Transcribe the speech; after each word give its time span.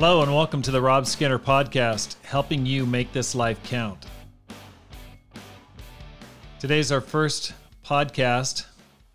Hello, 0.00 0.22
and 0.22 0.32
welcome 0.32 0.62
to 0.62 0.70
the 0.70 0.80
Rob 0.80 1.08
Skinner 1.08 1.40
Podcast, 1.40 2.14
helping 2.22 2.64
you 2.64 2.86
make 2.86 3.10
this 3.10 3.34
life 3.34 3.60
count. 3.64 4.06
Today's 6.60 6.92
our 6.92 7.00
first 7.00 7.52
podcast 7.84 8.66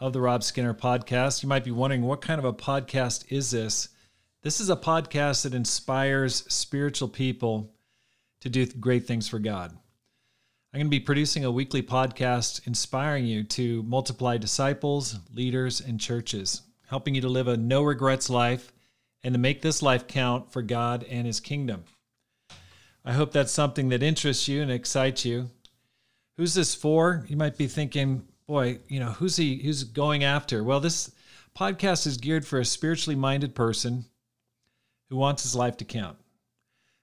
of 0.02 0.12
the 0.12 0.20
Rob 0.20 0.44
Skinner 0.44 0.74
Podcast. 0.74 1.42
You 1.42 1.48
might 1.48 1.64
be 1.64 1.72
wondering, 1.72 2.02
what 2.02 2.20
kind 2.20 2.38
of 2.38 2.44
a 2.44 2.52
podcast 2.52 3.32
is 3.32 3.50
this? 3.50 3.88
This 4.42 4.60
is 4.60 4.70
a 4.70 4.76
podcast 4.76 5.44
that 5.44 5.54
inspires 5.54 6.44
spiritual 6.54 7.08
people 7.08 7.72
to 8.42 8.50
do 8.50 8.66
great 8.66 9.08
things 9.08 9.30
for 9.30 9.40
God. 9.40 9.72
I'm 10.74 10.80
going 10.80 10.88
to 10.88 10.90
be 10.90 11.00
producing 11.00 11.46
a 11.46 11.52
weekly 11.52 11.82
podcast 11.82 12.68
inspiring 12.68 13.26
you 13.26 13.46
to 13.46 13.84
multiply 13.84 14.36
disciples, 14.36 15.18
leaders, 15.34 15.80
and 15.80 15.98
churches, 15.98 16.62
helping 16.90 17.16
you 17.16 17.22
to 17.22 17.30
live 17.30 17.48
a 17.48 17.56
no 17.56 17.84
regrets 17.84 18.30
life 18.30 18.74
and 19.24 19.34
to 19.34 19.40
make 19.40 19.62
this 19.62 19.82
life 19.82 20.08
count 20.08 20.52
for 20.52 20.62
God 20.62 21.06
and 21.10 21.26
His 21.26 21.40
kingdom. 21.40 21.86
I 23.06 23.14
hope 23.14 23.32
that's 23.32 23.52
something 23.52 23.90
that 23.90 24.04
interests 24.04 24.48
you 24.48 24.62
and 24.62 24.72
excites 24.72 25.26
you. 25.26 25.50
Who's 26.38 26.54
this 26.54 26.74
for? 26.74 27.26
You 27.28 27.38
might 27.38 27.58
be 27.58 27.68
thinking, 27.68 28.26
boy, 28.48 28.80
you 28.88 29.00
know, 29.00 29.12
who's 29.12 29.36
he 29.36 29.62
who's 29.62 29.84
going 29.84 30.24
after? 30.24 30.64
Well, 30.64 30.80
this 30.80 31.12
podcast 31.58 32.08
is 32.08 32.18
geared 32.18 32.46
for 32.46 32.60
a 32.60 32.66
spiritually 32.66 33.16
minded 33.16 33.56
person 33.56 34.06
who 35.10 35.18
wants 35.18 35.44
his 35.44 35.56
life 35.56 35.78
to 35.78 35.86
count. 35.86 36.18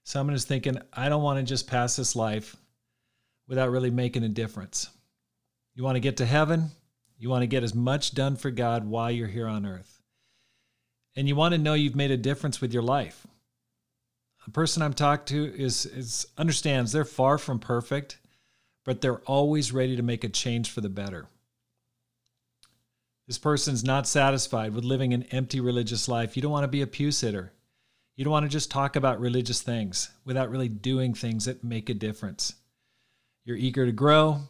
Someone 0.05 0.35
is 0.35 0.45
thinking, 0.45 0.79
I 0.93 1.09
don't 1.09 1.23
want 1.23 1.39
to 1.39 1.45
just 1.45 1.69
pass 1.69 1.97
this 1.97 2.17
life 2.17 2.57
without 3.47 3.71
really 3.71 3.91
making 3.91 4.25
a 4.25 4.29
difference. 4.29 4.89
You 5.75 5.85
want 5.85 5.97
to 5.97 6.01
get 6.01 6.17
to 6.17 6.27
heaven, 6.27 6.71
you 7.19 7.29
want 7.29 7.43
to 7.43 7.47
get 7.47 7.63
as 7.63 7.75
much 7.75 8.15
done 8.15 8.37
for 8.37 8.51
God 8.51 8.87
while 8.87 9.11
you're 9.11 9.29
here 9.29 9.47
on 9.47 9.67
earth 9.67 10.00
and 11.17 11.29
you 11.29 11.37
want 11.37 11.53
to 11.53 11.59
know 11.59 11.75
you've 11.75 11.97
made 11.97 12.11
a 12.11 12.17
difference 12.17 12.61
with 12.61 12.73
your 12.73 12.83
life. 12.83 13.27
A 14.47 14.51
person 14.51 14.83
I'm 14.83 14.95
talking 14.95 15.27
to 15.27 15.55
is, 15.63 15.87
is 15.87 16.27
understands 16.39 16.93
they're 16.93 17.05
far 17.05 17.39
from 17.39 17.59
perfect, 17.59 18.19
but 18.85 19.01
they're 19.01 19.19
always 19.21 19.73
ready 19.73 19.97
to 19.97 20.03
make 20.03 20.25
a 20.25 20.29
change 20.29 20.71
for 20.71 20.81
the 20.81 20.89
better. 20.89 21.27
This 23.27 23.39
person's 23.39 23.85
not 23.85 24.09
satisfied 24.09 24.75
with 24.75 24.85
living 24.85 25.15
an 25.15 25.23
empty 25.25 25.61
religious 25.61 26.09
life. 26.09 26.37
You 26.37 26.43
don't 26.43 26.51
want 26.51 26.65
to 26.65 26.69
be 26.69 26.83
a 26.83 26.87
pew 26.87 27.13
sitter. 27.13 27.53
You 28.17 28.25
don't 28.25 28.33
want 28.33 28.45
to 28.45 28.51
just 28.51 28.71
talk 28.71 28.97
about 28.97 29.21
religious 29.21 29.63
things 29.63 30.11
without 30.25 30.51
really 30.51 30.69
doing 30.69 31.15
things 31.15 31.45
that 31.45 31.63
make 31.63 31.89
a 31.89 31.95
difference. 31.95 32.55
You're 33.45 33.57
eager 33.57 33.87
to 33.87 33.93
grow. 33.93 34.41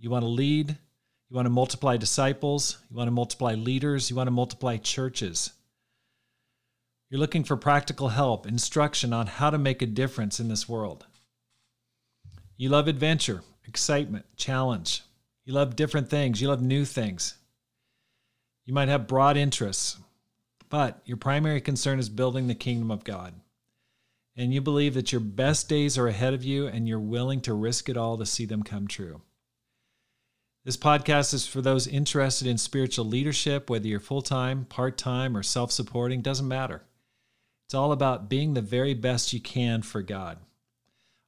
You 0.00 0.10
want 0.10 0.24
to 0.24 0.28
lead. 0.28 0.70
You 0.70 1.36
want 1.36 1.46
to 1.46 1.50
multiply 1.50 1.96
disciples. 1.96 2.78
You 2.90 2.96
want 2.96 3.06
to 3.06 3.12
multiply 3.12 3.54
leaders. 3.54 4.10
You 4.10 4.16
want 4.16 4.26
to 4.26 4.32
multiply 4.32 4.78
churches. 4.78 5.52
You're 7.10 7.20
looking 7.20 7.44
for 7.44 7.56
practical 7.56 8.08
help, 8.08 8.46
instruction 8.46 9.12
on 9.12 9.26
how 9.26 9.50
to 9.50 9.58
make 9.58 9.82
a 9.82 9.86
difference 9.86 10.40
in 10.40 10.48
this 10.48 10.68
world. 10.68 11.06
You 12.56 12.68
love 12.68 12.88
adventure, 12.88 13.42
excitement, 13.66 14.26
challenge. 14.36 15.02
You 15.44 15.52
love 15.52 15.76
different 15.76 16.08
things. 16.08 16.40
You 16.40 16.48
love 16.48 16.62
new 16.62 16.84
things. 16.84 17.34
You 18.64 18.72
might 18.72 18.88
have 18.88 19.06
broad 19.06 19.36
interests, 19.36 19.98
but 20.70 21.02
your 21.04 21.18
primary 21.18 21.60
concern 21.60 21.98
is 21.98 22.08
building 22.08 22.46
the 22.46 22.54
kingdom 22.54 22.90
of 22.90 23.04
God. 23.04 23.34
And 24.36 24.52
you 24.52 24.60
believe 24.60 24.94
that 24.94 25.12
your 25.12 25.20
best 25.20 25.68
days 25.68 25.96
are 25.98 26.08
ahead 26.08 26.34
of 26.34 26.42
you 26.42 26.66
and 26.66 26.88
you're 26.88 26.98
willing 26.98 27.40
to 27.42 27.54
risk 27.54 27.88
it 27.88 27.96
all 27.96 28.16
to 28.18 28.26
see 28.26 28.46
them 28.46 28.62
come 28.62 28.88
true. 28.88 29.20
This 30.64 30.76
podcast 30.78 31.34
is 31.34 31.46
for 31.46 31.60
those 31.60 31.86
interested 31.86 32.48
in 32.48 32.56
spiritual 32.56 33.04
leadership, 33.04 33.68
whether 33.68 33.86
you're 33.86 34.00
full 34.00 34.22
time, 34.22 34.64
part 34.64 34.96
time, 34.96 35.36
or 35.36 35.42
self 35.42 35.70
supporting, 35.70 36.22
doesn't 36.22 36.48
matter. 36.48 36.82
It's 37.66 37.74
all 37.74 37.92
about 37.92 38.28
being 38.28 38.54
the 38.54 38.60
very 38.60 38.94
best 38.94 39.32
you 39.32 39.40
can 39.40 39.82
for 39.82 40.02
God. 40.02 40.38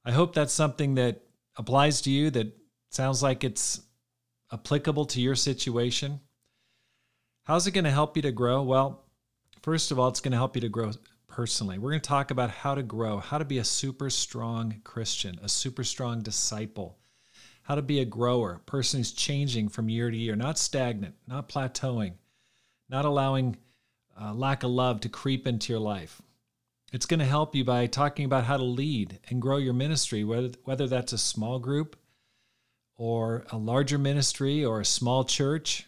I 0.05 0.13
hope 0.13 0.35
that's 0.35 0.53
something 0.53 0.95
that 0.97 1.23
applies 1.57 2.03
to 2.03 2.11
you, 2.11 2.31
that 2.31 2.53
sounds 2.91 3.23
like 3.23 3.43
it's 3.43 3.81
applicable 4.53 5.07
to 5.07 5.21
your 5.21 5.35
situation. 5.35 6.21
How's 7.45 7.67
it 7.67 7.73
going 7.73 7.85
to 7.85 7.91
help 7.91 8.17
you 8.17 8.23
to 8.23 8.33
grow? 8.33 8.63
Well, 8.63 9.05
first 9.63 9.91
of 9.91 9.99
all, 9.99 10.09
it's 10.09 10.21
going 10.21 10.33
to 10.33 10.39
help 10.39 10.57
you 10.57 10.61
to 10.63 10.69
grow 10.69 10.93
personally. 11.29 11.79
We're 11.79 11.91
going 11.91 12.01
to 12.01 12.09
talk 12.09 12.31
about 12.31 12.51
how 12.51 12.75
to 12.75 12.83
grow, 12.83 13.19
how 13.19 13.39
to 13.39 13.45
be 13.45 13.59
a 13.59 13.65
super 13.65 14.11
strong 14.11 14.81
Christian, 14.85 15.39
a 15.43 15.49
super 15.49 15.85
strong 15.85 16.23
disciple, 16.23 16.99
how 17.63 17.75
to 17.75 17.83
be 17.83 18.01
a 18.01 18.05
grower, 18.05 18.55
a 18.55 18.71
person 18.71 19.01
who's 19.01 19.13
changing 19.13 19.69
from 19.69 19.89
year 19.89 20.11
to 20.11 20.17
year, 20.17 20.37
not 20.37 20.59
stagnant, 20.59 21.15
not 21.27 21.49
plateauing, 21.49 22.15
not 22.89 23.05
allowing 23.05 23.57
uh, 24.21 24.33
lack 24.33 24.63
of 24.63 24.71
love 24.71 25.01
to 25.01 25.09
creep 25.09 25.47
into 25.47 25.73
your 25.73 25.81
life. 25.81 26.23
It's 26.93 27.07
going 27.07 27.21
to 27.21 27.27
help 27.27 27.55
you 27.55 27.65
by 27.65 27.87
talking 27.87 28.25
about 28.25 28.45
how 28.45 28.57
to 28.57 28.63
lead 28.63 29.19
and 29.29 29.43
grow 29.43 29.57
your 29.57 29.75
ministry, 29.75 30.23
whether, 30.23 30.51
whether 30.65 30.87
that's 30.87 31.13
a 31.13 31.19
small 31.19 31.59
group 31.59 31.97
or 32.97 33.45
a 33.51 33.57
larger 33.59 33.99
ministry 33.99 34.65
or 34.65 34.81
a 34.81 34.85
small 34.85 35.25
church 35.25 35.87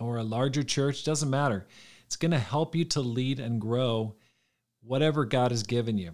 or 0.00 0.16
a 0.16 0.24
larger 0.24 0.62
church, 0.62 1.04
doesn't 1.04 1.28
matter. 1.30 1.66
It's 2.06 2.16
going 2.16 2.30
to 2.32 2.38
help 2.38 2.74
you 2.74 2.84
to 2.86 3.00
lead 3.00 3.38
and 3.38 3.60
grow 3.60 4.16
whatever 4.82 5.24
God 5.24 5.50
has 5.50 5.62
given 5.62 5.98
you. 5.98 6.12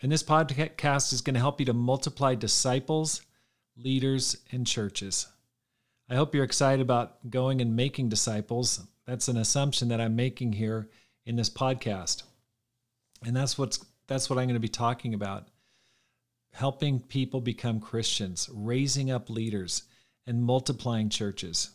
And 0.00 0.10
this 0.10 0.22
podcast 0.22 1.12
is 1.12 1.20
going 1.20 1.34
to 1.34 1.40
help 1.40 1.60
you 1.60 1.66
to 1.66 1.74
multiply 1.74 2.34
disciples, 2.34 3.20
leaders, 3.76 4.36
and 4.50 4.66
churches. 4.66 5.26
I 6.08 6.14
hope 6.14 6.34
you're 6.34 6.44
excited 6.44 6.80
about 6.80 7.30
going 7.30 7.60
and 7.60 7.76
making 7.76 8.08
disciples. 8.08 8.80
That's 9.06 9.28
an 9.28 9.36
assumption 9.36 9.88
that 9.88 10.00
I'm 10.00 10.16
making 10.16 10.54
here 10.54 10.88
in 11.26 11.36
this 11.36 11.50
podcast. 11.50 12.22
And 13.24 13.36
that's 13.36 13.58
what's 13.58 13.84
that's 14.06 14.28
what 14.28 14.38
I'm 14.38 14.46
going 14.46 14.54
to 14.54 14.60
be 14.60 14.68
talking 14.68 15.14
about. 15.14 15.48
Helping 16.52 17.00
people 17.00 17.40
become 17.40 17.78
Christians, 17.78 18.48
raising 18.52 19.10
up 19.10 19.28
leaders, 19.28 19.82
and 20.26 20.42
multiplying 20.42 21.10
churches. 21.10 21.70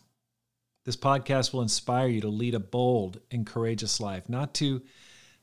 This 0.86 0.98
podcast 0.98 1.54
will 1.54 1.62
inspire 1.62 2.08
you 2.08 2.22
to 2.22 2.28
lead 2.28 2.56
a 2.56 2.60
bold 2.60 3.20
and 3.32 3.46
courageous 3.46 4.02
life, 4.02 4.28
not 4.28 4.54
to 4.56 4.82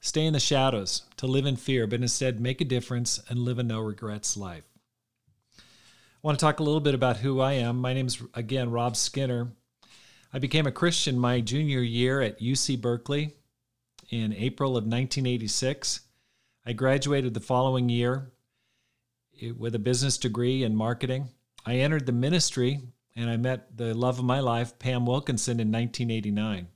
stay 0.01 0.27
in 0.27 0.33
the 0.33 0.41
shadows, 0.41 1.03
to 1.17 1.27
live 1.27 1.47
in 1.47 1.57
fear, 1.57 1.87
but 1.87 2.01
instead 2.01 2.41
make 2.41 2.61
a 2.61 2.65
difference 2.65 3.23
and 3.29 3.39
live 3.39 3.59
a 3.59 3.63
no 3.63 3.81
regrets 3.81 4.37
life. 4.37 4.65
I 5.59 5.63
want 6.23 6.39
to 6.39 6.45
talk 6.45 6.61
a 6.61 6.63
little 6.63 6.81
bit 6.81 6.95
about 6.95 7.19
who 7.19 7.41
I 7.41 7.55
am. 7.55 7.79
My 7.79 7.95
name 7.95 8.07
is, 8.07 8.23
again, 8.35 8.71
Rob 8.71 8.97
Skinner. 8.97 9.53
I 10.33 10.39
became 10.39 10.67
a 10.67 10.73
Christian 10.73 11.19
my 11.19 11.41
junior 11.41 11.81
year 11.81 12.21
at 12.21 12.41
UC 12.41 12.81
Berkeley 12.81 13.35
in 14.11 14.33
April 14.33 14.71
of 14.71 14.85
1986. 14.85 16.01
I 16.67 16.73
graduated 16.73 17.33
the 17.33 17.41
following 17.41 17.89
year 17.89 18.33
with 19.57 19.75
a 19.75 19.79
business 19.79 20.19
degree 20.19 20.63
in 20.63 20.77
marketing. 20.77 21.29
I 21.65 21.77
entered 21.77 22.07
the 22.07 22.13
ministry 22.13 22.81
and 23.17 23.31
I 23.31 23.37
met 23.37 23.77
the 23.77 23.95
love 23.95 24.19
of 24.19 24.25
my 24.25 24.41
life, 24.41 24.79
Pam 24.79 25.07
Wilkinson, 25.07 25.61
in 25.61 25.73
1989. 25.73 26.69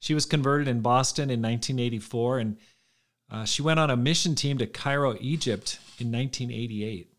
She 0.00 0.14
was 0.14 0.26
converted 0.26 0.68
in 0.68 0.80
Boston 0.80 1.24
in 1.24 1.40
1984 1.40 2.38
and 2.38 2.56
uh, 3.30 3.44
she 3.44 3.62
went 3.62 3.78
on 3.78 3.90
a 3.90 3.96
mission 3.96 4.34
team 4.34 4.58
to 4.58 4.66
Cairo, 4.66 5.16
Egypt 5.20 5.78
in 5.98 6.10
1988. 6.10 7.12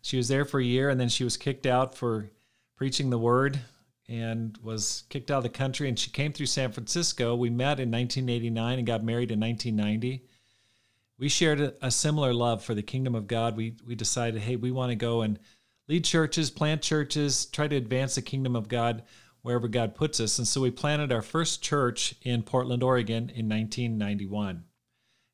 She 0.00 0.16
was 0.16 0.28
there 0.28 0.44
for 0.44 0.58
a 0.58 0.64
year 0.64 0.88
and 0.88 1.00
then 1.00 1.08
she 1.08 1.24
was 1.24 1.36
kicked 1.36 1.66
out 1.66 1.94
for 1.94 2.30
preaching 2.76 3.10
the 3.10 3.18
word 3.18 3.60
and 4.08 4.58
was 4.62 5.04
kicked 5.08 5.30
out 5.30 5.38
of 5.38 5.42
the 5.42 5.48
country. 5.48 5.88
And 5.88 5.98
she 5.98 6.10
came 6.10 6.32
through 6.32 6.46
San 6.46 6.72
Francisco. 6.72 7.34
We 7.34 7.50
met 7.50 7.80
in 7.80 7.90
1989 7.90 8.78
and 8.78 8.86
got 8.86 9.04
married 9.04 9.30
in 9.30 9.40
1990. 9.40 10.26
We 11.18 11.28
shared 11.28 11.60
a, 11.60 11.74
a 11.82 11.90
similar 11.90 12.34
love 12.34 12.64
for 12.64 12.74
the 12.74 12.82
kingdom 12.82 13.14
of 13.14 13.26
God. 13.26 13.56
We, 13.56 13.76
we 13.86 13.94
decided, 13.94 14.42
hey, 14.42 14.56
we 14.56 14.70
want 14.70 14.90
to 14.90 14.96
go 14.96 15.22
and 15.22 15.38
lead 15.88 16.04
churches, 16.04 16.50
plant 16.50 16.82
churches, 16.82 17.46
try 17.46 17.68
to 17.68 17.76
advance 17.76 18.16
the 18.16 18.22
kingdom 18.22 18.56
of 18.56 18.68
God 18.68 19.02
wherever 19.42 19.68
God 19.68 19.94
puts 19.94 20.20
us. 20.20 20.38
And 20.38 20.46
so 20.46 20.60
we 20.60 20.70
planted 20.70 21.12
our 21.12 21.22
first 21.22 21.62
church 21.62 22.14
in 22.22 22.42
Portland, 22.42 22.82
Oregon 22.82 23.30
in 23.34 23.48
1991. 23.48 24.64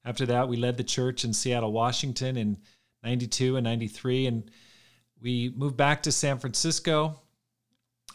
After 0.04 0.26
that, 0.26 0.48
we 0.48 0.56
led 0.56 0.76
the 0.76 0.84
church 0.84 1.25
in 1.25 1.32
Seattle, 1.32 1.72
Washington 1.72 2.37
in 2.37 2.58
92 3.02 3.56
and 3.56 3.64
93. 3.64 4.26
And 4.26 4.50
we 5.20 5.52
moved 5.54 5.76
back 5.76 6.02
to 6.04 6.12
San 6.12 6.38
Francisco 6.38 7.20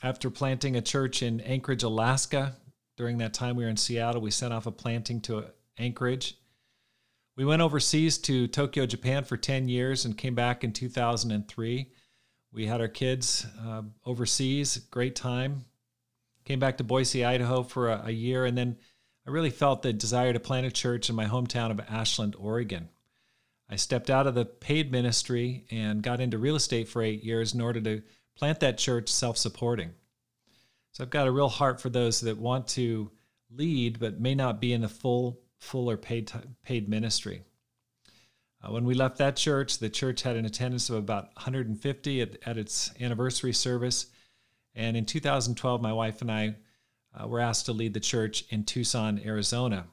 after 0.03 0.29
planting 0.29 0.75
a 0.75 0.81
church 0.81 1.23
in 1.23 1.39
Anchorage, 1.41 1.81
Alaska, 1.81 2.57
during 2.97 3.17
that 3.19 3.33
time 3.33 3.55
we 3.55 3.63
were 3.63 3.69
in 3.69 3.77
Seattle, 3.77 4.21
we 4.21 4.31
sent 4.31 4.53
off 4.53 4.67
a 4.67 4.71
planting 4.71 5.21
to 5.21 5.45
Anchorage. 5.77 6.37
We 7.37 7.45
went 7.45 7.61
overseas 7.61 8.17
to 8.19 8.47
Tokyo, 8.47 8.85
Japan 8.85 9.23
for 9.23 9.37
10 9.37 9.69
years 9.69 10.05
and 10.05 10.17
came 10.17 10.35
back 10.35 10.63
in 10.63 10.73
2003. 10.73 11.89
We 12.51 12.67
had 12.67 12.81
our 12.81 12.87
kids 12.89 13.47
uh, 13.65 13.83
overseas, 14.05 14.77
great 14.91 15.15
time. 15.15 15.65
Came 16.45 16.59
back 16.59 16.77
to 16.77 16.83
Boise, 16.83 17.23
Idaho 17.23 17.63
for 17.63 17.89
a, 17.89 18.03
a 18.07 18.11
year, 18.11 18.45
and 18.45 18.57
then 18.57 18.77
I 19.25 19.31
really 19.31 19.49
felt 19.49 19.81
the 19.81 19.93
desire 19.93 20.33
to 20.33 20.39
plant 20.39 20.67
a 20.67 20.71
church 20.71 21.09
in 21.09 21.15
my 21.15 21.25
hometown 21.25 21.71
of 21.71 21.79
Ashland, 21.89 22.35
Oregon. 22.37 22.89
I 23.69 23.77
stepped 23.77 24.09
out 24.09 24.27
of 24.27 24.35
the 24.35 24.45
paid 24.45 24.91
ministry 24.91 25.65
and 25.71 26.03
got 26.03 26.19
into 26.19 26.37
real 26.37 26.57
estate 26.57 26.89
for 26.89 27.01
eight 27.01 27.23
years 27.23 27.53
in 27.53 27.61
order 27.61 27.79
to 27.81 28.03
plant 28.35 28.59
that 28.59 28.77
church 28.77 29.09
self 29.09 29.37
supporting. 29.37 29.91
So 30.91 31.03
I've 31.03 31.09
got 31.09 31.27
a 31.27 31.31
real 31.31 31.49
heart 31.49 31.81
for 31.81 31.89
those 31.89 32.21
that 32.21 32.37
want 32.37 32.67
to 32.69 33.11
lead 33.49 33.99
but 33.99 34.19
may 34.19 34.35
not 34.35 34.61
be 34.61 34.73
in 34.73 34.81
the 34.81 34.89
full 34.89 35.39
full 35.63 35.89
or 35.89 35.97
paid, 35.97 36.31
paid 36.63 36.89
ministry. 36.89 37.41
Uh, 38.61 38.71
when 38.71 38.85
we 38.85 38.93
left 38.93 39.17
that 39.17 39.35
church, 39.35 39.79
the 39.79 39.89
church 39.89 40.21
had 40.21 40.35
an 40.35 40.45
attendance 40.45 40.89
of 40.89 40.95
about 40.95 41.25
150 41.35 42.21
at, 42.21 42.37
at 42.45 42.57
its 42.57 42.91
anniversary 42.99 43.53
service. 43.53 44.07
And 44.75 44.95
in 44.95 45.05
2012, 45.05 45.81
my 45.81 45.93
wife 45.93 46.21
and 46.21 46.31
I 46.31 46.55
uh, 47.13 47.27
were 47.27 47.39
asked 47.39 47.65
to 47.67 47.73
lead 47.73 47.93
the 47.93 47.99
church 47.99 48.45
in 48.49 48.63
Tucson, 48.63 49.21
Arizona. 49.25 49.87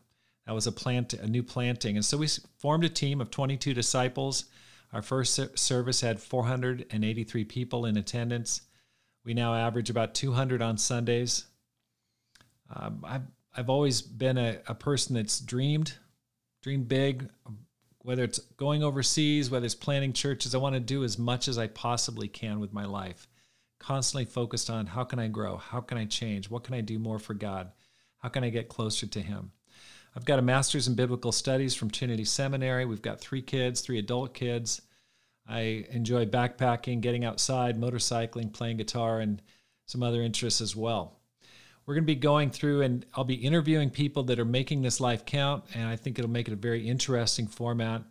That 0.47 0.55
was 0.55 0.67
a 0.67 0.73
plant, 0.73 1.15
a 1.15 1.27
new 1.27 1.43
planting, 1.43 1.97
and 1.97 2.05
so 2.05 2.17
we 2.17 2.27
formed 2.59 2.85
a 2.85 2.89
team 2.89 3.21
of 3.21 3.31
22 3.31 3.75
disciples. 3.75 4.47
Our 4.93 5.03
first 5.03 5.59
service 5.59 6.01
had 6.01 6.21
483 6.21 7.45
people 7.45 7.87
in 7.87 7.97
attendance. 7.97 8.63
We 9.25 9.35
now 9.35 9.55
average 9.55 9.91
about 9.91 10.15
200 10.15 10.63
on 10.63 10.79
Sundays. 10.79 11.47
Um, 12.75 13.05
I've 13.07 13.23
I've 13.57 13.71
always 13.71 14.01
been 14.01 14.39
a, 14.39 14.59
a 14.69 14.75
person 14.77 15.17
that's 15.17 15.41
dreamed, 15.41 15.95
dreamed 16.63 16.87
big, 16.87 17.29
whether 17.99 18.23
it's 18.23 18.39
going 18.39 18.85
overseas, 18.85 19.51
whether 19.51 19.67
it's 19.67 19.75
planting 19.75 20.13
churches. 20.13 20.55
I 20.55 20.59
want 20.59 20.75
to 20.75 20.81
do 20.81 21.03
as 21.03 21.19
much 21.19 21.49
as 21.49 21.59
I 21.59 21.67
possibly 21.67 22.29
can 22.29 22.61
with 22.61 22.73
my 22.73 22.85
life 22.85 23.27
constantly 23.81 24.27
focused 24.27 24.71
on 24.71 24.87
how 24.87 25.03
can 25.03 25.19
I 25.19 25.27
grow? 25.27 25.57
How 25.57 25.81
can 25.81 25.99
I 25.99 26.05
change? 26.05 26.49
What 26.49 26.63
can 26.63 26.75
I 26.75 26.83
do 26.83 26.99
more 26.99 27.19
for 27.19 27.35
God? 27.35 27.73
How 28.19 28.29
can 28.29 28.45
I 28.45 28.51
get 28.51 28.69
closer 28.69 29.07
to 29.07 29.21
Him? 29.21 29.51
I've 30.17 30.25
got 30.25 30.39
a 30.39 30.43
master's 30.43 30.89
in 30.89 30.95
biblical 30.95 31.33
studies 31.33 31.75
from 31.75 31.91
Trinity 31.91 32.25
Seminary. 32.25 32.85
We've 32.85 33.03
got 33.03 33.21
three 33.21 33.43
kids, 33.43 33.81
three 33.81 33.99
adult 33.99 34.35
kids. 34.35 34.83
I 35.49 35.87
enjoy 35.91 36.27
backpacking, 36.27 37.01
getting 37.01 37.25
outside, 37.25 37.81
motorcycling, 37.81 38.53
playing 38.53 38.79
guitar, 38.79 39.21
and 39.21 39.41
some 39.87 40.03
other 40.03 40.23
interests 40.23 40.61
as 40.61 40.77
well. 40.77 41.19
We're 41.87 41.95
going 41.95 42.05
to 42.05 42.15
be 42.15 42.17
going 42.17 42.51
through 42.51 42.83
and 42.83 43.07
I'll 43.15 43.25
be 43.25 43.35
interviewing 43.35 43.91
people 43.91 44.23
that 44.25 44.39
are 44.39 44.45
making 44.45 44.83
this 44.83 45.01
life 45.01 45.25
count, 45.25 45.65
and 45.75 45.89
I 45.89 45.97
think 45.97 46.19
it'll 46.19 46.31
make 46.31 46.49
it 46.49 46.53
a 46.53 46.57
very 46.57 46.87
interesting 46.87 47.47
format. 47.47 48.03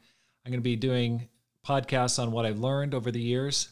I'm 0.46 0.52
going 0.52 0.60
to 0.60 0.62
be 0.62 0.76
doing 0.76 1.30
podcasts 1.66 2.22
on 2.22 2.32
what 2.32 2.46
I've 2.46 2.60
learned 2.60 2.94
over 2.94 3.12
the 3.12 3.22
years 3.22 3.70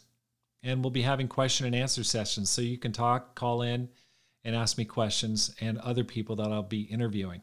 and 0.63 0.83
we'll 0.83 0.91
be 0.91 1.01
having 1.01 1.27
question 1.27 1.65
and 1.65 1.75
answer 1.75 2.03
sessions 2.03 2.49
so 2.49 2.61
you 2.61 2.77
can 2.77 2.91
talk, 2.91 3.35
call 3.35 3.61
in, 3.61 3.89
and 4.43 4.55
ask 4.55 4.77
me 4.77 4.85
questions 4.85 5.53
and 5.61 5.77
other 5.79 6.03
people 6.03 6.35
that 6.35 6.51
I'll 6.51 6.63
be 6.63 6.81
interviewing. 6.81 7.41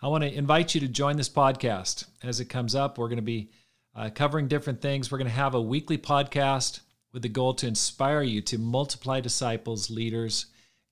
I 0.00 0.06
want 0.06 0.22
to 0.22 0.32
invite 0.32 0.76
you 0.76 0.80
to 0.82 0.88
join 0.88 1.16
this 1.16 1.28
podcast 1.28 2.04
as 2.22 2.38
it 2.38 2.44
comes 2.44 2.76
up. 2.76 2.98
We're 2.98 3.08
going 3.08 3.16
to 3.16 3.22
be 3.22 3.50
uh, 3.96 4.10
covering 4.14 4.46
different 4.46 4.80
things. 4.80 5.10
We're 5.10 5.18
going 5.18 5.30
to 5.30 5.34
have 5.34 5.56
a 5.56 5.60
weekly 5.60 5.98
podcast 5.98 6.80
with 7.12 7.22
the 7.22 7.28
goal 7.28 7.52
to 7.54 7.66
inspire 7.66 8.22
you 8.22 8.40
to 8.42 8.58
multiply 8.58 9.18
disciples, 9.20 9.90
leaders, 9.90 10.46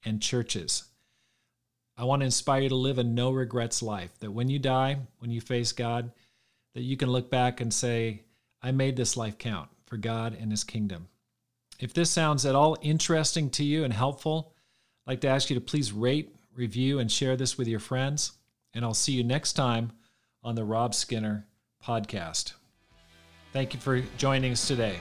and 0.04 0.20
churches. 0.20 0.84
I 1.96 2.02
want 2.02 2.22
to 2.22 2.24
inspire 2.26 2.62
you 2.62 2.68
to 2.70 2.74
live 2.74 2.98
a 2.98 3.04
no 3.04 3.30
regrets 3.30 3.80
life, 3.80 4.10
that 4.18 4.32
when 4.32 4.48
you 4.48 4.58
die, 4.58 4.96
when 5.20 5.30
you 5.30 5.40
face 5.40 5.70
God, 5.70 6.10
that 6.74 6.82
you 6.82 6.96
can 6.96 7.08
look 7.08 7.30
back 7.30 7.60
and 7.60 7.72
say, 7.72 8.24
I 8.60 8.72
made 8.72 8.96
this 8.96 9.16
life 9.16 9.38
count 9.38 9.68
for 9.86 9.98
God 9.98 10.36
and 10.38 10.50
His 10.50 10.64
kingdom. 10.64 11.06
If 11.78 11.94
this 11.94 12.10
sounds 12.10 12.44
at 12.44 12.56
all 12.56 12.76
interesting 12.82 13.50
to 13.50 13.62
you 13.62 13.84
and 13.84 13.92
helpful, 13.92 14.52
I'd 15.06 15.12
like 15.12 15.20
to 15.20 15.28
ask 15.28 15.48
you 15.48 15.54
to 15.54 15.60
please 15.60 15.92
rate, 15.92 16.34
review, 16.56 16.98
and 16.98 17.10
share 17.10 17.36
this 17.36 17.56
with 17.56 17.68
your 17.68 17.78
friends. 17.78 18.32
And 18.76 18.84
I'll 18.84 18.94
see 18.94 19.12
you 19.12 19.24
next 19.24 19.54
time 19.54 19.90
on 20.44 20.54
the 20.54 20.62
Rob 20.62 20.94
Skinner 20.94 21.46
podcast. 21.82 22.52
Thank 23.54 23.72
you 23.72 23.80
for 23.80 24.02
joining 24.18 24.52
us 24.52 24.68
today. 24.68 25.00